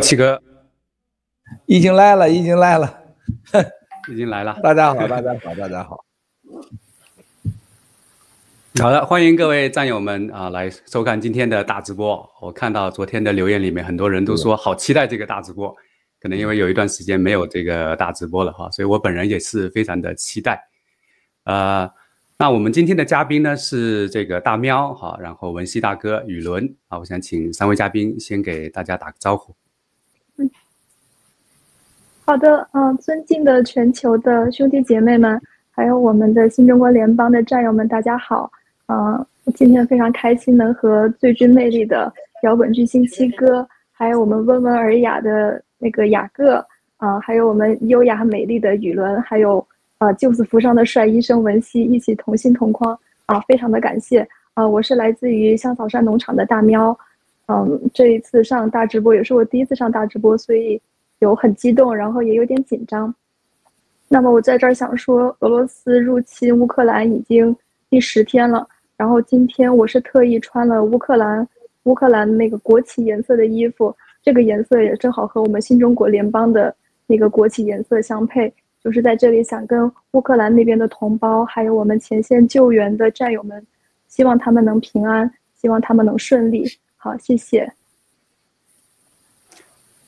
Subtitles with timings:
[0.00, 0.42] 七哥
[1.66, 3.02] 已经来了，已经来了，
[4.10, 4.58] 已经来了。
[4.62, 6.04] 大家好，大家好，大家好。
[8.80, 12.28] 好的，欢迎各位战友们啊来收看今天的大直播。
[12.40, 15.74] 我看到昨天的留言里面，很多人都说好期待这个大直播。
[16.20, 20.68] 可能因为有一段时间没有这个大直播了哈，所以我本人也是非常的期待。
[21.44, 21.88] 呃，
[22.38, 29.54] 那我们今天的嘉宾呢是这个大喵哈，然后文熙大哥、宇伦啊，我想请三位嘉宾先给大家打个招呼。
[32.28, 38.50] 好的，嗯、尊敬的全球的兄弟姐妹们，还有我们的新中国联邦的战友们，大家好。
[38.88, 46.56] 嗯，今天非常开心能和最具魅力的摇滚巨星七哥，还有我们温文尔雅的那个雅各，
[46.96, 49.64] 啊，还有我们优雅美丽的雨伦，还有
[49.98, 54.66] 呃救死扶伤的帅医生文熙一起同心同框啊，非常的感谢啊！
[54.66, 56.98] 我是来自于香草山农场的大喵，
[57.46, 60.80] 嗯，这一次上大直播也是我第一次上大直播，所以
[61.20, 63.14] 有很激动，然后也有点紧张。
[64.08, 67.54] 那么我在这儿想说，俄罗斯入侵乌克兰已经
[67.90, 68.66] 第十天了。
[68.96, 71.46] 然后今天我是特意穿了乌克兰
[71.82, 76.74] 乌克兰那个国旗颜色的衣服，这个颜色也正好和我们新中国联邦的
[77.06, 78.52] 那个国旗颜色相配。
[78.82, 83.66] 就是在这里想跟乌克兰那边的同胞，还有我们前线救援的战友们，
[84.06, 85.28] 希望他们能平安，
[85.60, 86.64] 希望他们能顺利。
[86.96, 87.68] 好，谢谢。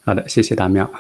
[0.09, 0.91] 好的，谢谢大妙。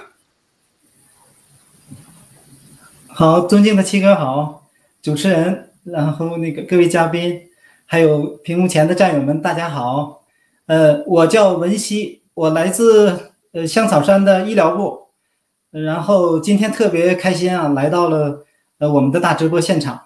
[3.06, 4.68] 好，尊敬的七哥好，
[5.00, 7.48] 主持人，然后那个各位嘉宾。
[7.86, 10.24] 还有屏幕前的战友们，大家好，
[10.66, 15.06] 呃，我叫文熙，我来自呃香草山的医疗部，
[15.70, 18.44] 然后今天特别开心啊，来到了
[18.76, 19.98] 呃我们的大直播现场，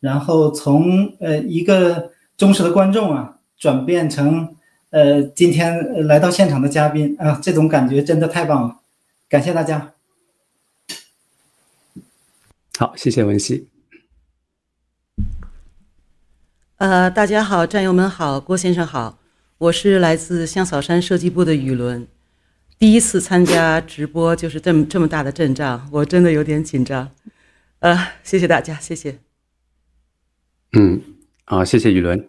[0.00, 4.56] 然后从呃一个忠实的观众啊，转变成
[4.96, 8.80] 呃今天来到现场的嘉宾啊，这种感觉真的太棒了，
[9.28, 9.92] 感谢大家。
[12.78, 13.68] 好，谢谢文熙。
[16.78, 19.18] 呃，大家好，战友们好，郭先生好，
[19.58, 22.08] 我是来自香草山设计部的雨伦，
[22.78, 27.10] 第一次参加直播就是这么这么大的阵仗，我真的有点紧张，
[27.80, 29.18] 呃，谢谢大家，谢谢。
[30.72, 31.02] 嗯，
[31.44, 32.26] 好，谢谢雨伦。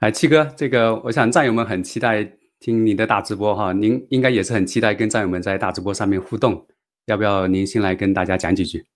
[0.00, 2.22] 哎，七哥，这个我想战友们很期待
[2.60, 6.64] 听你的大直播哈，您应该也是很期待跟战友们在大直播上面互动，
[7.06, 8.86] 要不要您先来跟大家讲几句？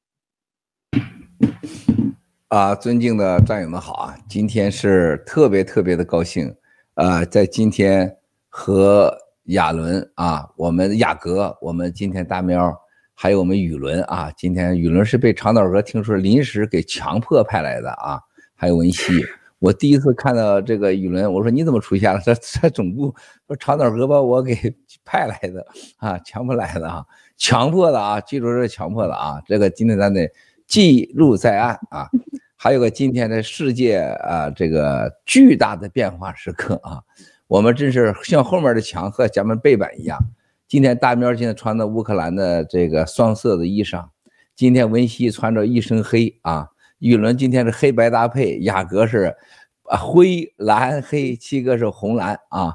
[2.46, 4.14] 啊，尊敬的战友们好啊！
[4.28, 6.54] 今天是特别特别的高兴，
[6.94, 8.16] 呃，在今天
[8.48, 9.12] 和
[9.46, 12.72] 亚伦啊，我们雅阁，我们今天大喵，
[13.12, 18.20] 还有我们宇伦啊，今天宇伦是被长岛哥听说临时给强迫派来的啊，
[18.54, 19.20] 还有文熙，
[19.62, 22.18] 我第一次看到这个宇伦，我说你怎么出现了？
[22.18, 23.14] 在在总部
[23.46, 24.56] 说长岛哥把我给
[25.06, 25.64] 派来的
[25.98, 27.06] 啊，强迫来的啊，
[27.36, 30.28] 强迫的啊，记住这是强迫的啊，这个今天咱得
[30.66, 32.08] 记录在案啊。
[32.56, 37.00] 还有个今天的世界啊，这个巨大的变化时刻啊，
[37.46, 40.18] 我们真是像后面的墙和咱们背板一样。
[40.66, 44.08] 今天大喵今天穿的乌克兰的这个双色的衣裳，
[44.56, 46.66] 今天文熙穿着一身黑啊，
[47.02, 49.34] 宇伦今天是黑白搭配，雅阁是
[49.82, 52.72] 啊灰蓝黑，七哥是红蓝啊，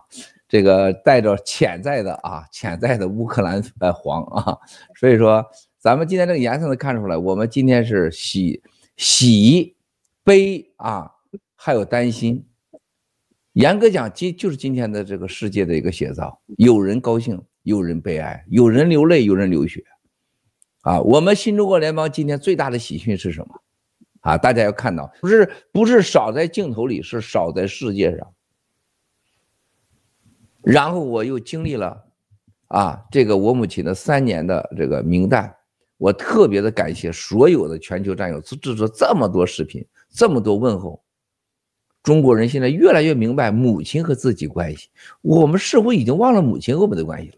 [0.49, 4.57] 这个带着潜在的啊潜在的乌克兰呃黄啊，
[4.99, 5.45] 所以说
[5.79, 8.61] 咱们今天这个颜色能看出来，我们今天是喜
[8.97, 9.75] 喜。
[10.25, 11.09] 悲啊，
[11.55, 12.45] 还有担心。
[13.53, 16.37] 严格讲，今就是今天的这个世界的一个写照。
[16.57, 19.81] 有人高兴，有人悲哀，有人流泪，有人流血。
[20.81, 23.61] 啊，我们新中国联邦今天最大的喜讯是什么？
[24.27, 28.33] 啊，大家要看到，不是不是少在镜头里，是少在世界上。
[30.61, 32.03] 然后我又经历了，
[32.67, 35.55] 啊，这个我母亲的三年的这个名单，
[35.97, 39.85] 我特别的感谢所有的全球战友制作这么多视频。
[40.09, 41.01] 这么多问候，
[42.03, 44.89] 中国人现在越来越明白母亲和自己关系。
[45.21, 47.37] 我们似乎已经忘了母亲和我们的关系了，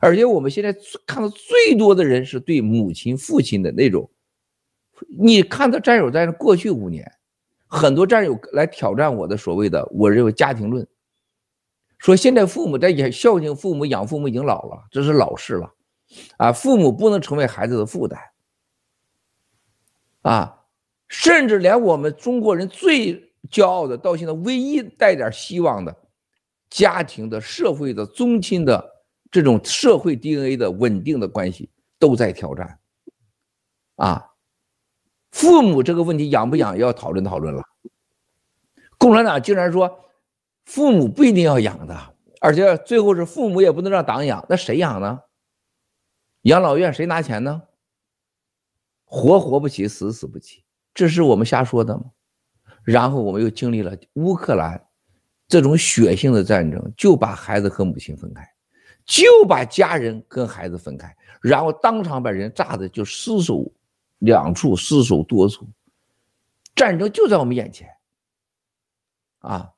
[0.00, 4.10] 而且我们现在看到最多的人是对母亲、父亲的那种。
[5.18, 7.10] 你看到战友在过去五年，
[7.66, 10.86] 很多战友来挑战我的所谓的我认为家庭论，
[11.98, 15.74] 说现在父母在养孝敬父母、养父母已经老了，这是老事了，
[16.36, 18.20] 啊，父母不能成为孩子的负担，
[20.22, 20.52] 啊。
[21.08, 25.96] 甚至连我们中国人最骄傲的，到现在唯一带点希望的
[26.68, 28.84] 家庭的、社会的、宗亲的
[29.30, 31.70] 这种社会 DNA 的稳定的关系
[32.00, 32.80] 都在挑战。
[33.94, 34.20] 啊，
[35.36, 37.62] 父母这个问题养不养要讨论讨论了。
[38.96, 40.00] 共产党竟然说
[40.64, 41.94] 父母不一定要养的，
[42.40, 45.20] 而且最后是父母也不能让党养，那谁养呢？
[46.44, 47.64] 养老院谁拿钱呢？
[49.04, 52.04] 活活不起，死死不起，这是我们瞎说的吗？
[52.82, 54.82] 然后我们又经历了乌克兰
[55.46, 58.42] 这种血腥的战争，就把孩子和母亲分开，
[59.04, 63.70] 就把家人跟孩子分开，然后当场把人炸的就尸首
[64.18, 65.68] 两处，失守多处，
[66.74, 67.88] 战争就在我们眼前，
[69.38, 69.72] 啊，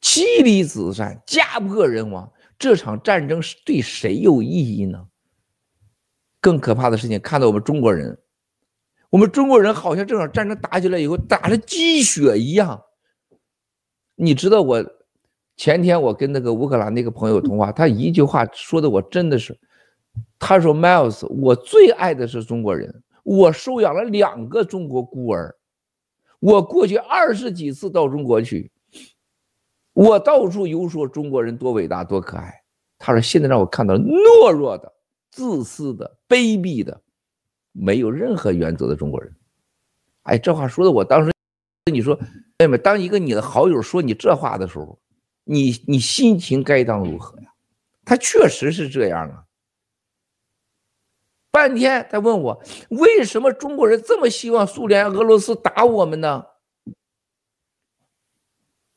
[0.00, 5.08] 妻离子散，家破人亡，这场战争是对谁有意义呢？
[6.40, 8.18] 更可怕的事情，看到我们中国人。
[9.10, 12.82] 我们中国人好像这场战争打起来以后打了鸡血一样。
[14.16, 14.84] 你知道我
[15.56, 19.56] 前天我跟那个乌克兰那个朋友通话，他一句话说的我真的是，
[20.36, 25.56] 他说 Miles，我最爱的是中国人，我收养了两个中国孤儿，
[26.38, 28.70] 我过去二十几次到中国去，
[29.92, 32.62] 我到处游说中国人多伟大多可爱。
[32.98, 34.92] 他说现在让我看到了懦弱的、
[35.32, 37.00] 自私的、卑鄙的。
[37.76, 39.34] 没有任何原则的中国人，
[40.22, 41.32] 哎，这话说的我当时
[41.84, 42.16] 跟你说，
[42.56, 44.96] 妹妹，当一个你的好友说你这话的时候，
[45.42, 47.52] 你你心情该当如何呀？
[48.04, 49.43] 他确实是这样啊。
[51.54, 52.60] 半天他问我，
[52.90, 56.46] 为什么中国人这么希望苏联、俄罗斯打我们呢？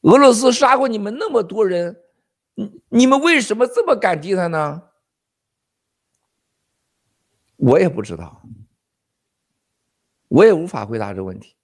[0.01, 2.01] 俄罗斯杀过你们那么多人，
[2.55, 4.81] 你你们为什么这么感激他呢？
[7.57, 8.41] 我也不知道。
[10.27, 11.55] 我也无法回答这个问题。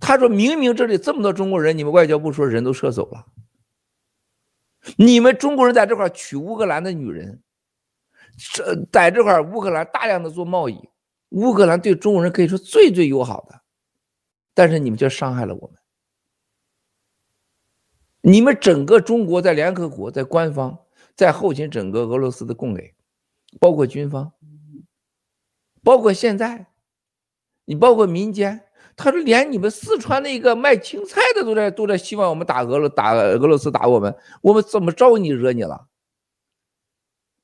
[0.00, 3.26] 他说明明这里这么多中国人，你们外交部说人都撤走了，
[4.96, 7.42] 你们中国人在这块娶乌克兰的女人，
[8.38, 10.88] 这在这块乌克兰大量的做贸易，
[11.30, 13.60] 乌克兰对中国人可以说最最友好的，
[14.54, 15.76] 但是你们却伤害了我们。
[18.20, 20.78] 你们整个中国在联合国、在官方、
[21.14, 22.94] 在后勤整个俄罗斯的供给，
[23.58, 24.32] 包括军方，
[25.82, 26.66] 包括现在。
[27.64, 28.62] 你包括民间，
[28.96, 35.86] 他说连你们四川那个卖青菜的都在都在希望我们打俄罗打俄罗斯打我们，我们怎么招你惹你了？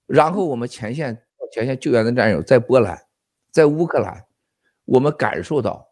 [0.07, 1.23] 然后我们前线
[1.53, 2.99] 前线救援的战友在波兰，
[3.51, 4.25] 在乌克兰，
[4.85, 5.89] 我们感受到，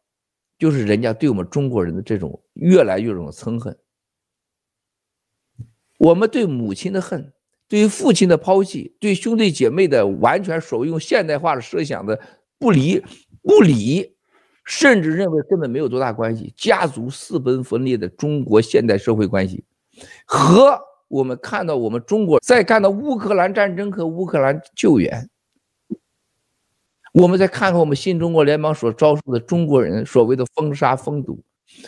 [0.59, 3.79] 就是人家对我们中国人的这种越来越这种憎恨，
[5.99, 7.33] 我们对母亲的恨，
[7.69, 12.21] 对于父亲的抛弃，对兄弟姐妹的完全所谓用现代化的设想的
[12.59, 13.03] 不理
[13.43, 14.17] 不理。
[14.65, 19.65] 甚至认为根本没有多大关系，家族四分分裂的中国现代社会关系，
[20.25, 20.81] 和
[21.13, 25.29] 我们看到我们中国在看到乌克兰战争和乌克兰救援，
[27.13, 31.45] 我们再看看我们新中国联邦所遭受的中国人所谓的封杀封堵，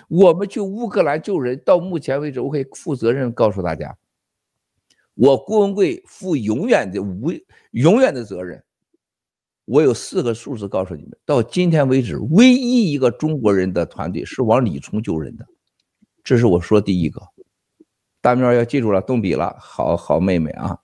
[0.09, 3.97] 我们去乌克兰救人，到目前为止，我可以负责任告诉大家，
[5.15, 7.33] 我郭文贵负永远的无
[7.71, 8.63] 永远的责任。
[9.65, 15.47] 我有四个数字告诉你们，到今天为止，唯一一个中国人的团队是往里冲救人的，
[16.23, 17.23] 这是我说第一个。
[18.25, 20.79] 大喵要记住了，动笔了，好好妹妹啊。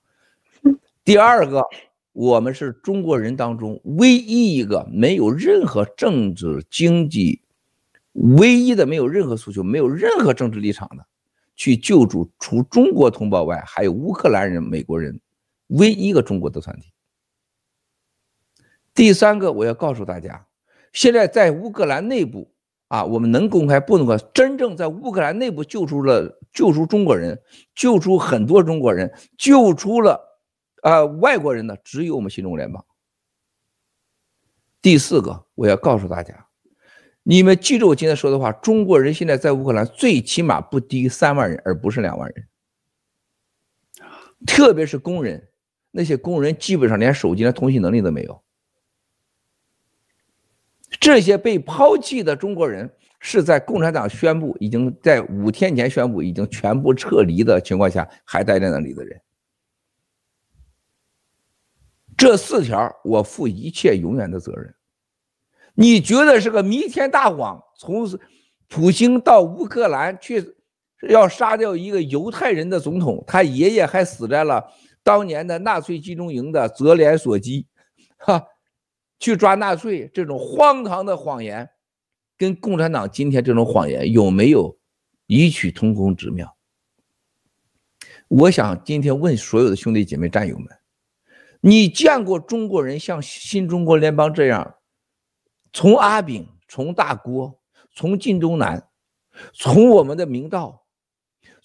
[1.02, 1.64] 第二个，
[2.12, 7.40] 我们是中国人当中唯一一个没有任何政治经济，
[8.12, 11.06] 唯一的没有任何诉求、没有任何政治立场的，
[11.56, 15.18] 去救助除中国同胞外还有乌克兰人、美国人，
[15.68, 16.92] 唯一一个中国的团体。
[18.92, 20.46] 第三个，我要告诉大家，
[20.92, 22.52] 现在在乌克兰内部
[22.90, 24.24] 啊，我们能公开不能公开？
[24.34, 27.40] 真正在乌克兰内部救出了救出中国人，
[27.72, 30.14] 救出很多中国人，救出了
[30.82, 32.84] 啊、呃、外国人的，只有我们新中国联邦。
[34.82, 36.48] 第四个，我要告诉大家，
[37.22, 42.48] 你们记住我今天说的话，中国人现在在乌克兰最起码不低于三万人，而不是两万人，
[44.44, 45.48] 特别是工人，
[45.92, 48.42] 那些工人基本上连手机、连通信能力都没有。
[51.00, 52.88] 这些被抛弃的中国人
[53.20, 59.18] 是在共产党宣布已经在五天前宣布已经全部撤离的情况下还待在那里的人。
[62.18, 64.74] 这四条我负一切永远的责任。
[65.72, 67.58] 你觉得是个弥天大谎？
[67.78, 68.06] 从
[68.68, 70.54] 普京到乌克兰去
[71.08, 74.62] 要杀掉一个犹太人的总统，他爷爷还死在了
[75.02, 77.66] 当年的纳粹集中营的泽连索基，
[78.18, 78.44] 哈。
[79.20, 81.68] 去抓纳粹这种荒唐的谎言，
[82.38, 84.78] 跟共产党今天这种谎言有没有
[85.26, 86.56] 异曲同工之妙？
[88.28, 90.66] 我想今天问所有的兄弟姐妹战友们，
[91.60, 94.76] 你见过中国人像新中国联邦这样，
[95.72, 97.60] 从阿炳，从大郭，
[97.94, 98.88] 从晋东南，
[99.52, 100.86] 从我们的明道，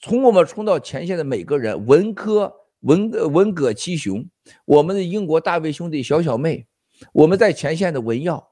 [0.02, 4.28] 从我们冲到前线的每个人，文科文文革七雄，
[4.66, 6.68] 我们的英国大卫兄弟小小妹。
[7.14, 8.52] 我们在前线的文耀，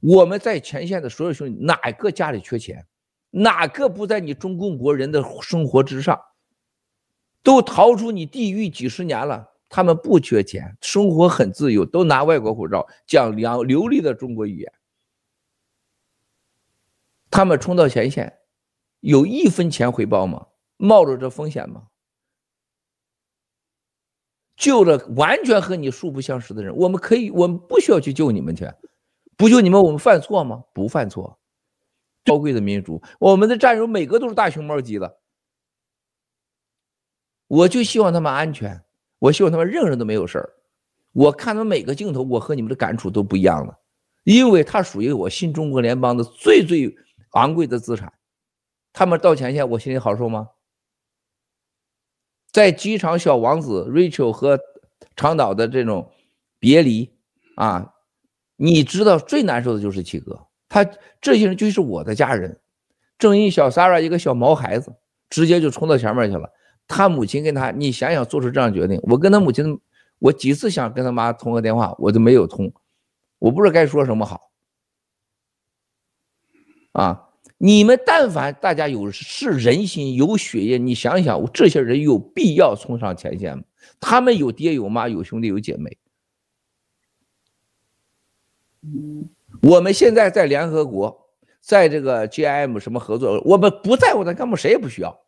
[0.00, 2.86] 我们在前线的所有兄弟，哪个家里缺钱？
[3.30, 6.20] 哪个不在你中共国人的生活之上？
[7.42, 14.72] 都逃出你地狱几十年了，他们不缺钱，生活很自由，都拿外国护照，讲两流利的中国语言。
[17.30, 18.38] 他们冲到前线，
[19.00, 20.46] 有一分钱回报吗？
[20.76, 21.88] 冒着这风险吗？
[24.64, 28.66] 救了完全和你素不相识的人，我们可以，我们不需要去救你们去，
[29.36, 30.64] 不救你们，我们犯错吗？
[30.72, 31.38] 不犯错。
[32.24, 35.18] 高贵的民族，我们的战友每个都是大熊猫级的，
[37.46, 38.82] 我就希望他们安全，
[39.18, 40.54] 我希望他们任何人都没有事儿。
[41.12, 43.78] 我看他们每个镜头，我和你们的感触都不一样了，
[44.22, 46.96] 因为他属于我新中国联邦的最最
[47.32, 48.10] 昂贵的资产。
[48.94, 50.48] 他们到前线，我心里好受吗？
[52.54, 54.60] 在机场，小王子 Rachel 和
[55.16, 56.12] 长岛的这种
[56.60, 57.12] 别离
[57.56, 57.94] 啊，
[58.54, 60.46] 你知道最难受的就是七哥。
[60.68, 60.88] 他
[61.20, 62.60] 这些人就是我的家人，
[63.18, 64.94] 正义小 Sarah 一个小毛孩子，
[65.28, 66.48] 直接就冲到前面去了。
[66.86, 69.80] 他母亲跟他，你想想做出这样决定，我跟他母亲，
[70.20, 72.72] 我几次想跟他妈通个电话，我都没有通，
[73.40, 74.52] 我不知道该说什么好。
[76.92, 77.23] 啊，
[77.58, 83.64] 你们但凡大家有是人心有血液，你想想，这些人有必要冲上前线吗？
[84.00, 85.96] 他们有爹有妈有兄弟有姐妹。
[89.62, 91.30] 我们现在在联合国，
[91.60, 95.18] 在这个 GIM 什么合作，我们不在乎的干部谁也不需要。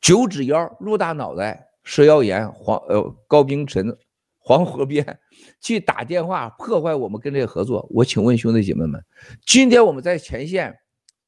[0.00, 3.94] 九指妖、陆大脑袋、蛇妖岩、黄呃高冰晨、
[4.38, 5.18] 黄河边
[5.60, 7.86] 去打电话破坏我们跟这个合作。
[7.90, 9.04] 我请问兄弟姐妹们，
[9.44, 10.78] 今天我们在前线，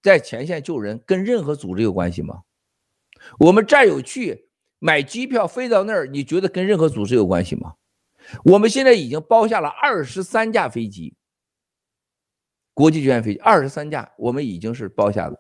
[0.05, 2.43] 在前线救人，跟任何组织有关系吗？
[3.39, 7.77] 我们战友去买机票飞到那儿，你觉得跟任何组织有关系吗？
[8.45, 11.17] 我们现在已经包下了二十三架飞机。
[12.75, 15.39] 国际救援飞机二十三架，我们已经是包下了。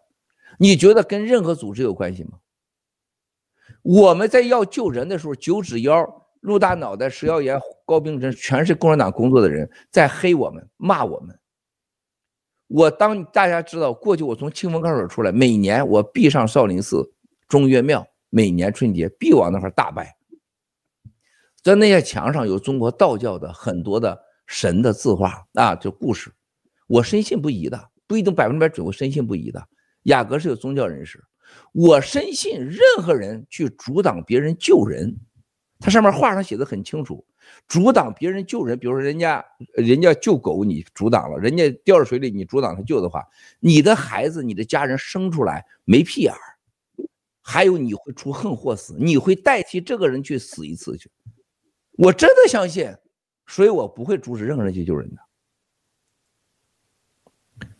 [0.58, 2.38] 你觉得跟任何组织有关系吗？
[3.82, 11.38] 我们在要救人的时候，九指妖、陆大脑袋、石耀岩、高冰真，全是共产党工作的人，在黑我们、骂我们。
[12.66, 17.12] 我当大家知道，过去我从清风高手出来，每年我必上少林寺、
[17.48, 20.16] 中岳庙，每年春节必往那块大拜。
[21.62, 26.32] 在那些墙上有中国道教的很多的神的字画啊，就故事。
[26.86, 29.66] 我深信不疑的，不一定百分之百准，我深信不疑的。
[30.02, 31.24] 雅阁是有宗教人士，
[31.72, 35.16] 我深信任何人去阻挡别人救人，
[35.80, 37.24] 他上面画上写的很清楚，
[37.66, 43.26] 阻挡别人救人，比如说人家人家救狗，你阻挡了，人家掉水里，你阻挡他救的话，
[43.60, 46.40] 你的孩子、你的家人生出来没屁眼儿，
[47.40, 51.10] 还有你会出横祸死，你会代替这个人去死一次去，
[51.92, 52.94] 我真的相信，
[53.46, 55.16] 所以我不会阻止任何人去救人的。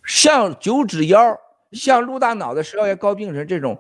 [0.05, 1.39] 像九指妖、
[1.73, 3.79] 像陆大脑袋、石耀岩、高病人这种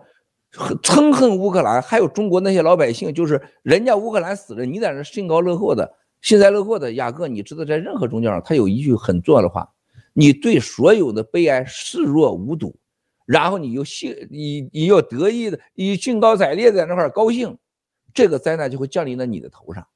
[0.54, 5.92] 憎恨乌克兰，还有中国那些老百姓，就是人家乌克兰死了，你在那兴高乐祸的、
[6.22, 6.92] 幸灾乐祸的。
[6.92, 9.68] 雅各，你知道，在任何宗教上，他有一句很重要的话：
[10.12, 12.76] 你对所有的悲哀视若无睹，
[13.26, 17.58] 然后你又兴，你你又得意的，你兴高采烈在那块高兴，
[18.12, 19.86] 这个灾难就会降临在你的头上。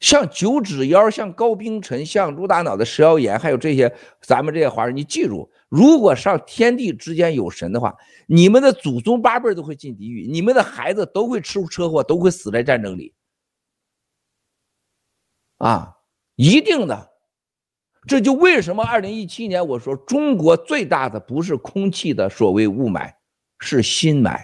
[0.00, 13.14] 像九指妖，像高冰晨，像猪大脑的蛇妖岩，还有这些咱们这些华人，你记住，如果上天地之间有神的话，你们的祖宗八辈都会进地狱，你们的孩子都会出车祸，都会死在战争里，
[15.56, 15.96] 啊，
[16.34, 17.10] 一定的。
[18.06, 23.10] 这就为什么二零一七年我说中国最大的不是空气的所谓雾霾，
[23.58, 24.38] 是心霾。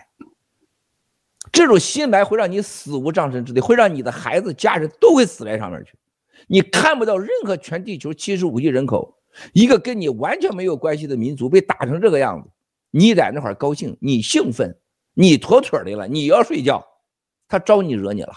[1.52, 5.92] 这种心霾会让你死无葬身之地，会让你的孩子、家人都会死在上面去。
[6.46, 9.17] 你看不到任何全地球七十五亿人口，
[9.52, 12.50] 一个跟你完全没有关系的民族被打成这个样子，
[12.90, 14.76] 你在那块高兴，你兴奋，
[15.14, 16.86] 你妥妥的了，你要睡觉，
[17.48, 18.32] 他招你惹你了。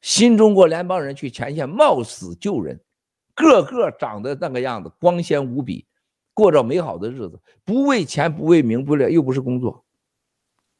[0.00, 2.80] 新中国联邦人去前线冒死救人，
[3.34, 5.86] 个个长得那个样子，光鲜无比，
[6.34, 9.84] 过着美好的日子，不为钱，不为名，不为又不是工作，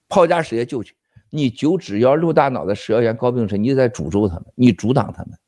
[0.08, 0.96] 抛家舍业救去。
[1.30, 5.38] 你九指妖、六大脑袋、石耀岩、高冰晨，你在诅咒他们，你阻挡他们。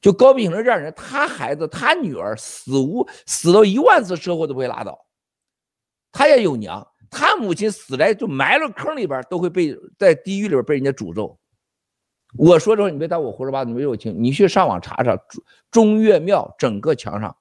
[0.00, 4.98] 就高冰晨这样人，他孩子、他女儿死无死到一万次车祸都不会拉倒。
[6.12, 11.38] 他也有娘，他母亲死来就埋了坑里边，都会被在地狱里边被人家诅咒。
[12.38, 15.18] 我说这话你别当我胡说八道，你没有听，你去上网查查
[15.70, 17.36] 中岳庙整个墙上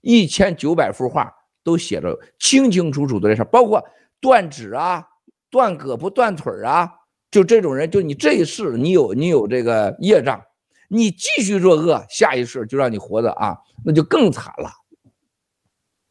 [0.00, 3.84] 一千九百幅画都写着清清楚楚的这事，包括
[4.20, 5.04] 断指啊、
[5.50, 6.90] 断胳膊、断腿啊。
[7.30, 10.42] 就这种人，就你这一世，你有你有这个业障，
[10.88, 14.70] 你继续作恶，下一世就让你活的啊，那就更惨了。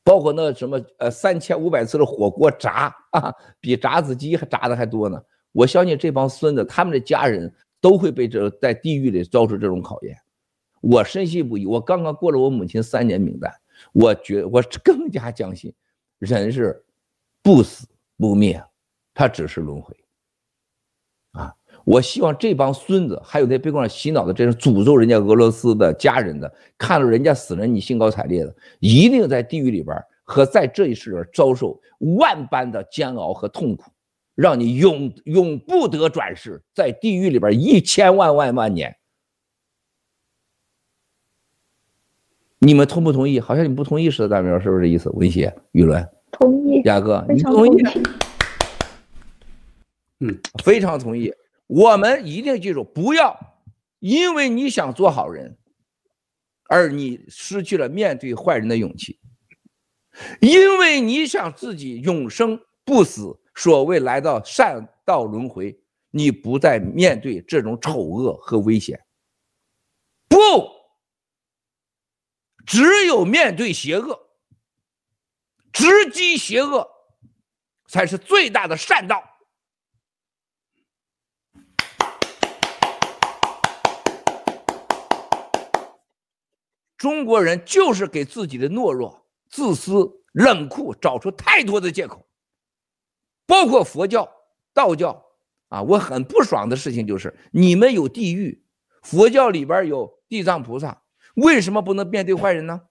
[0.03, 5.21] 包括那什么呃三千五百次的火锅炸啊，比炸子鸡还炸的还多呢。
[5.51, 10.15] 我相信这帮孙子，他们的家人都会被这在地狱里遭受这种考验。
[10.79, 11.65] 我深信不疑。
[11.65, 13.51] 我刚刚过了我母亲三年冥诞，
[13.91, 15.73] 我觉我更加相信，
[16.19, 16.85] 人是
[17.41, 18.63] 不死不灭，
[19.13, 19.93] 他只是轮回。
[21.87, 31.79] 啊，我希望这帮孙子，还有那被光洗脑的这是诅咒人家俄罗斯的家人的，看到人家死人你兴高采烈的，一定在地狱里边和在这一世里遭受
[32.19, 33.89] 万般的煎熬和痛苦，
[34.35, 38.93] 让你永永不得转世，在地狱里边一千万万万年。
[42.59, 43.39] 你们同不同意？
[43.39, 45.09] 好像你不同意似的，大明是不是这意思？
[45.11, 46.81] 文协、舆论，同意。
[46.83, 47.83] 雅哥，你同意？
[50.19, 51.31] 嗯，非常同意。
[51.67, 53.37] 我们一定记住，不要
[53.99, 55.57] 因为你想做好人，
[56.69, 59.19] 而你失去了面对坏人的勇气；
[60.39, 65.79] 因为你想自己永生不死，所谓来到善道轮回，
[66.11, 68.99] 你不再面对这种丑恶和危险。
[70.27, 70.37] 不。
[72.65, 74.27] 只有面对邪恶，
[75.71, 76.85] 直击邪恶，
[77.87, 79.23] 才是最大的善道。
[86.97, 92.27] 中国人就是给自己的懦弱、自私、冷酷找出太多的借口，
[93.45, 94.29] 包括佛教、
[94.73, 95.25] 道教
[95.69, 95.83] 啊。
[95.83, 98.63] 我很不爽的事情就是，你们有地狱，
[99.03, 101.03] 佛教里边有地藏菩萨。
[101.35, 102.81] 为什么不能面对坏人呢？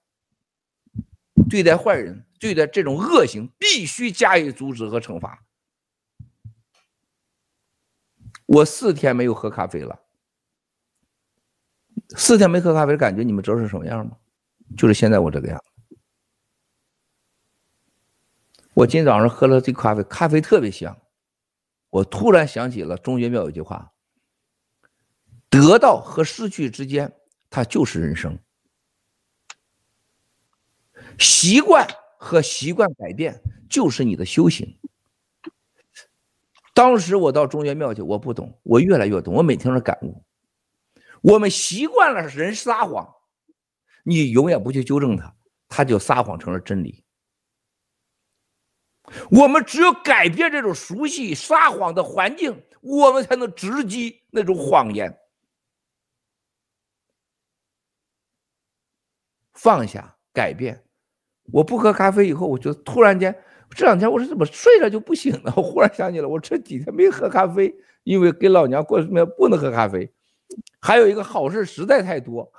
[1.49, 5.45] 对待坏人，对待这种恶行，必须加以阻止和惩罚。
[8.45, 9.99] 我四天没有喝咖啡了，
[12.15, 14.17] 四天没喝咖啡感觉，你们知道是什么样吗？
[14.77, 15.63] 就是现在我这个样。
[18.73, 20.97] 我今早上喝了这咖啡，咖啡特别香。
[21.89, 23.93] 我突然想起了中岳庙有句话：
[25.49, 27.13] 得到和失去之间。
[27.49, 28.37] 它就是人生，
[31.17, 34.77] 习惯和习惯改变就是你的修行。
[36.73, 40.21] 当时我到中岳庙去，我不懂，我越来越懂，我每天都感悟。
[41.21, 43.13] 我们习惯了人撒谎，
[44.03, 45.35] 你永远不去纠正他，
[45.67, 47.03] 他就撒谎成了真理。
[49.31, 55.17] 我们只有改变这种熟悉撒谎的环境，我们才能直击那种谎言。
[59.53, 60.83] 放下，改变。
[61.53, 63.33] 我不喝咖啡以后，我就突然间
[63.69, 65.53] 这两天我是怎么睡了就不醒了？
[65.55, 70.13] 我忽然想起来，我这几天没喝咖啡，因为给老娘过生日不能喝咖啡。
[70.79, 72.51] 还有一个好事实在太多，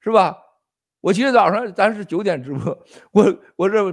[0.00, 0.36] 是吧？
[1.00, 2.78] 我今天早上咱是九点直播，
[3.12, 3.92] 我我这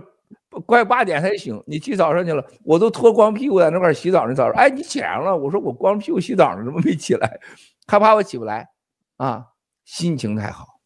[0.65, 1.61] 快八点才醒。
[1.67, 4.33] 你起早上去了，我都脱光屁股在那块洗澡呢。
[4.33, 5.35] 早上，哎，你起来了？
[5.37, 7.39] 我说我光屁股洗澡呢，怎么没起来？
[7.85, 8.69] 害怕我起不来
[9.17, 9.47] 啊，
[9.83, 10.79] 心情太好。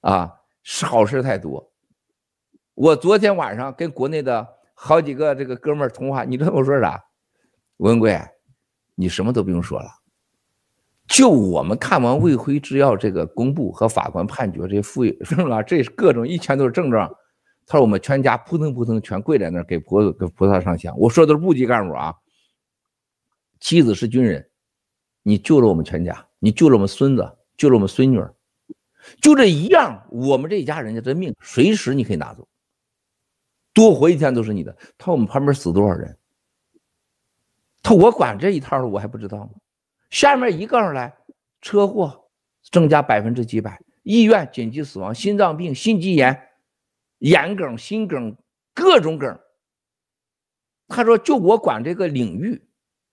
[0.00, 1.70] 啊，是好事太多。
[2.72, 7.04] 我昨天晚上跟国内的好几个这个哥们儿通话，你知道我说啥？
[7.76, 8.18] 文贵，
[8.94, 9.90] 你什么都不用说了，
[11.08, 15.62] 就我们看完魏辉制药这个公布和法官判决这些复议是吧？
[15.62, 17.08] 这各种一全都是症状。
[17.64, 20.96] 他说我们全家扑腾扑腾全跪在那儿给菩给菩萨上香。
[20.98, 22.14] 我说的是部级干部啊，
[23.60, 24.48] 妻子是军人，
[25.22, 28.20] 你救了我们全家，你救了我们孙子，救了我们孙女。
[29.20, 32.46] 就这一样，我们这一家人家的命随时你可以拿走，
[33.72, 34.76] 多活一天都是你的。
[34.98, 36.16] 他说我们旁边死多少人？
[37.82, 39.50] 他我管这一套的，我还不知道吗？
[40.16, 41.14] 下面一杠上来，
[41.60, 42.30] 车祸
[42.72, 46.48] 增加百分之几百，医院紧急死亡，心脏病、心肌炎、
[47.18, 48.34] 眼梗、心梗，
[48.72, 49.38] 各种梗。
[50.88, 52.66] 他说就我管这个领域，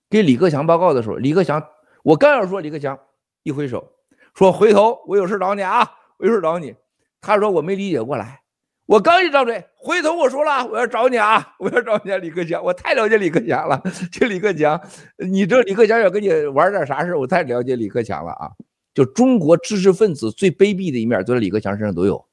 [0.10, 1.62] 给李克强报告的时候，李克强，
[2.04, 2.98] 我刚要说李克强，
[3.42, 3.86] 一挥手。
[4.34, 5.86] 说回头我有事找你啊，
[6.16, 6.74] 我有事找你。
[7.20, 8.42] 他说我没理解过来，
[8.86, 13.82] 我刚一张嘴，回头我说了我要找你啊，我要找你啊，李克强，我太了解李克强了。
[14.12, 14.80] 这李克强，
[15.17, 18.52] 你这李克强要跟你玩点啥事，我太了解李克强了啊。
[18.93, 22.24] 就中国知识分子最卑鄙的一面，都在李克强身上都有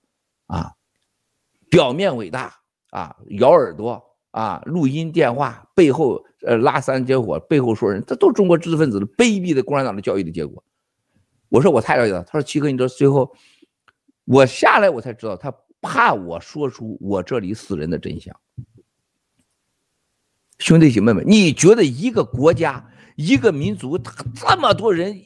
[0.46, 0.72] 啊。
[1.70, 2.52] 表面伟大
[2.90, 10.62] 啊，咬耳朵啊，录音电话背后呃拉三结伙，背后说人，这都是中国知识分子的卑鄙的共产党的教育的结果。
[11.48, 13.32] 我说我太了解了，他说七哥，你知道最后
[14.24, 18.34] 我下来我才知道，他怕我说出我这里死人的真相。
[20.58, 25.18] 兄弟姐妹们，你觉得一个国家、一个民族，他这么多人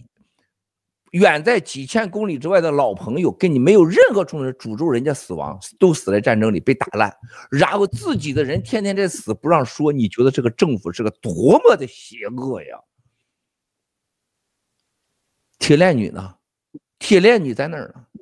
[1.10, 7.12] 远在几千公里之外的老朋友，跟你没有任何冲突，诅咒人家死亡，都死在战争里被打烂，
[7.50, 12.78] 然后自己的人天天在死不让说，你觉得这个政府是个多么的邪恶呀？
[15.58, 16.36] 铁链女呢？
[16.98, 18.13] 铁链女在哪儿呢？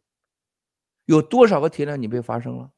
[1.13, 2.71] 有多少个体量你被发生了？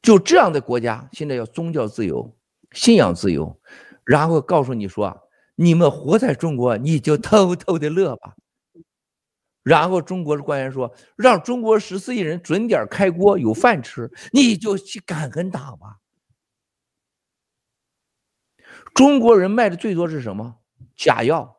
[0.00, 2.34] 就这样的国家，现在要宗教自由、
[2.72, 3.60] 信仰自由，
[4.02, 8.34] 然后告诉你说，你们活在中国，你就偷偷的乐吧。
[9.62, 15.98] 然后中国的官员说，让中国十四亿人准点开锅，有饭吃，你就去感恩党吧。
[18.94, 20.58] 中国人卖的最多是什么？
[20.96, 21.58] 假药、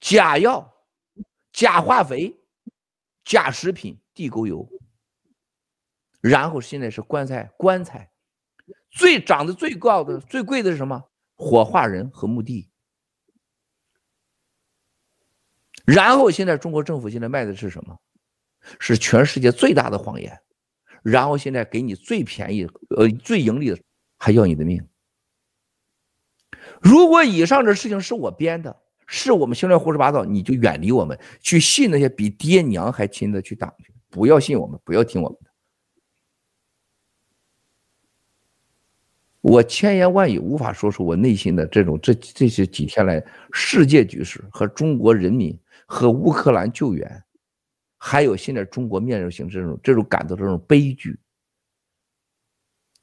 [0.00, 0.72] 假药、
[1.52, 2.40] 假化肥、
[3.28, 4.66] 假食品、地沟油。
[6.22, 8.10] 然后现在是棺材，棺材
[8.90, 11.04] 最涨得最高的、最贵的是什么？
[11.36, 12.70] 火化人和墓地。
[15.84, 18.00] 然后现在中国政府现在卖的是什么？
[18.80, 20.40] 是全世界最大的谎言。
[21.02, 23.78] 然后现在给你最便宜、呃最盈利的，
[24.16, 24.88] 还要你的命。
[26.80, 35.50] 如果以上的事情是我编的，是我们现在胡说八道，你就远离我们，去信那些比爹娘还亲的去党去，不要信我们，不要听我们的。
[39.40, 47.24] 我千言万语无法说出我内心的这种这这些几天来世界局势和中国人民和乌克兰救援，
[47.96, 51.18] 还有现在中国面临型这种这种感到这种悲剧。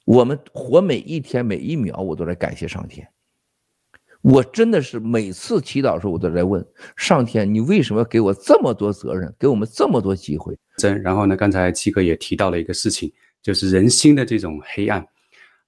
[0.06, 3.10] 我们活每一天每一秒，我都在感谢上天。
[4.26, 6.66] 我真的是每次祈祷的时候，我都在问
[6.98, 10.58] 上天：你为什么给我这么多责任，给我们这么多机会？
[10.78, 11.00] 真。
[11.04, 15.00] 然后呢，刚才七哥也提到了一个事情，就是人心的这种黑暗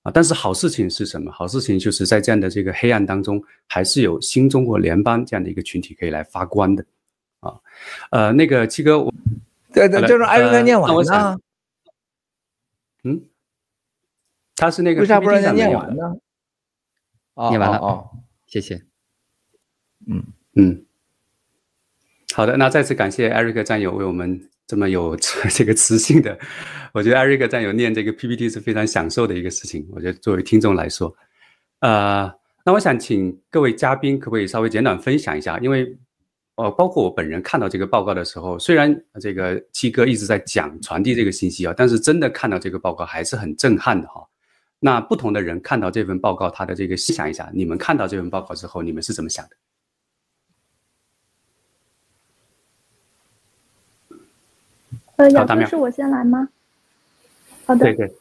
[0.02, 0.12] 啊。
[0.12, 1.32] 但是好事情是什么？
[1.32, 6.84] 好事情就是在这样的这个黑暗当中，还是有新中国联邦这样的一个群体可以来发光的，
[7.42, 7.54] 啊，
[8.10, 9.14] 呃，那个七哥，我，
[9.72, 11.38] 对对，就是艾瑞克念完呢，
[13.04, 13.22] 嗯，
[14.56, 16.18] 他是那个为啥不让他念完呢？
[17.52, 18.10] 念完了哦，
[18.48, 18.82] 谢谢，
[20.08, 20.24] 嗯
[20.56, 20.86] 嗯，
[22.34, 24.50] 好的，那再次感谢艾瑞克战友为我们。
[24.70, 25.16] 这么有
[25.50, 26.38] 这个磁性的，
[26.92, 29.88] 我觉得艾瑞克战友念这个 PPT 是非常享受的一个事情。
[29.94, 31.16] 我觉得作为听众来说，
[31.80, 32.30] 呃，
[32.66, 35.58] 那我想请各位嘉宾可不可以稍微简短分享一下？
[35.60, 35.98] 因为，
[36.56, 44.28] 呃，包括我本人看到这个报告的时候，虽然这个七哥一直在讲传递这个信息啊，但是真的看到这个报告还是很震撼的哈。
[44.80, 49.56] 那不同的人看到这份报告，他的这个细想一下，你们看到这份报告之后，你们是怎么想的？
[55.18, 56.48] 呃，雅哥是我先来吗？
[57.66, 57.86] 好的。
[57.86, 58.16] 对对。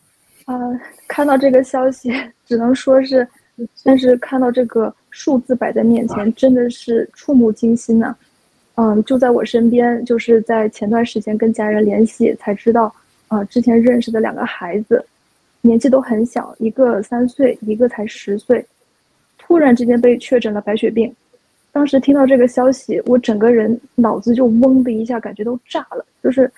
[0.47, 2.11] 呃，看到这个消息，
[2.47, 3.29] 只能说是，
[3.85, 8.17] 但是看到这个数字摆在面前，真的是触目惊心呐。
[8.77, 12.85] 嗯，就在我身边，就是在前段时间跟家人联系，才知道，
[13.29, 15.05] 啊、呃，之前认识的两个孩子，
[15.61, 18.65] 年纪都很小，一个三岁，一个才十岁，
[19.39, 21.15] 突然之间被确诊了白血病。
[21.73, 26.51] 当时听到这个消息，我整个人脑子就嗡的一下，感觉都炸了，就是。